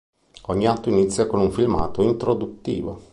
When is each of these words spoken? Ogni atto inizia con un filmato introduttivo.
Ogni 0.47 0.65
atto 0.65 0.89
inizia 0.89 1.27
con 1.27 1.39
un 1.41 1.51
filmato 1.51 2.01
introduttivo. 2.01 2.99